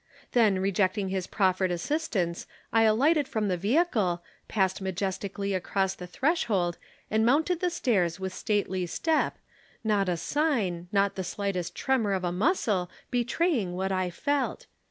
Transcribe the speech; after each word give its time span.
Then, 0.31 0.57
rejecting 0.59 1.09
his 1.09 1.27
proffered 1.27 1.69
assistance, 1.69 2.47
I 2.73 2.81
alighted 2.85 3.27
from 3.27 3.49
the 3.49 3.55
vehicle, 3.55 4.23
passed 4.47 4.81
majestically 4.81 5.53
across 5.53 5.93
the 5.93 6.07
threshold 6.07 6.79
and 7.11 7.23
mounted 7.23 7.59
the 7.59 7.69
stairs 7.69 8.19
with 8.19 8.33
stately 8.33 8.87
step, 8.87 9.37
not 9.83 10.09
a 10.09 10.17
sign, 10.17 10.87
not 10.91 11.13
the 11.13 11.23
slightest 11.23 11.75
tremor 11.75 12.13
of 12.13 12.23
a 12.23 12.31
muscle 12.31 12.89
betraying 13.11 13.75
what 13.75 13.91
I 13.91 14.09
felt. 14.09 14.65